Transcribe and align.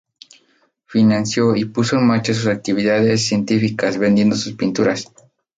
Financió 0.87 1.55
y 1.55 1.65
puso 1.65 1.95
en 1.95 2.07
marcha 2.07 2.33
sus 2.33 2.47
actividades 2.47 3.23
científicas 3.23 3.99
vendiendo 3.99 4.35
sus 4.35 4.53
pintura. 4.53 4.95